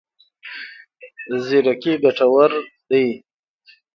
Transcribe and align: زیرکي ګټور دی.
زیرکي 1.45 1.93
ګټور 2.03 2.51
دی. 2.89 3.05